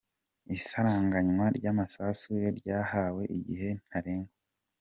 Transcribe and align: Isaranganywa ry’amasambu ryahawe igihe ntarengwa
Isaranganywa 0.57 1.45
ry’amasambu 1.57 2.47
ryahawe 2.59 3.23
igihe 3.37 3.69
ntarengwa 3.85 4.35